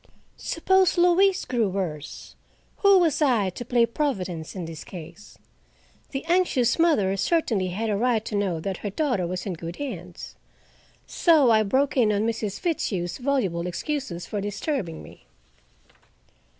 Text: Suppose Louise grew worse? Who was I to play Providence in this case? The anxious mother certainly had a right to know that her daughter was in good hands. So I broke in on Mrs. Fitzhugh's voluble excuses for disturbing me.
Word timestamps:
Suppose 0.37 0.97
Louise 0.97 1.45
grew 1.45 1.69
worse? 1.69 2.33
Who 2.77 2.97
was 2.97 3.21
I 3.21 3.51
to 3.51 3.63
play 3.63 3.85
Providence 3.85 4.55
in 4.55 4.65
this 4.65 4.83
case? 4.83 5.37
The 6.09 6.25
anxious 6.25 6.79
mother 6.79 7.15
certainly 7.15 7.67
had 7.67 7.87
a 7.87 7.95
right 7.95 8.25
to 8.25 8.33
know 8.33 8.59
that 8.61 8.77
her 8.77 8.89
daughter 8.89 9.27
was 9.27 9.45
in 9.45 9.53
good 9.53 9.75
hands. 9.75 10.33
So 11.05 11.51
I 11.51 11.61
broke 11.61 11.97
in 11.97 12.11
on 12.11 12.25
Mrs. 12.25 12.59
Fitzhugh's 12.59 13.19
voluble 13.19 13.67
excuses 13.67 14.25
for 14.25 14.41
disturbing 14.41 15.03
me. 15.03 15.27